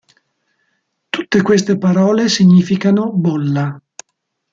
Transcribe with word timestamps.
Tutte 1.09 1.41
queste 1.43 1.77
parole 1.77 2.27
significano 2.27 3.11
"bolla". 3.13 3.79